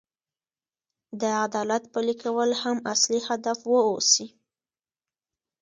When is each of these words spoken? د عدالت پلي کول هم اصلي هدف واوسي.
د 1.21 1.23
عدالت 1.43 1.83
پلي 1.93 2.15
کول 2.23 2.49
هم 2.61 2.77
اصلي 2.93 3.19
هدف 3.27 3.59
واوسي. 3.73 4.27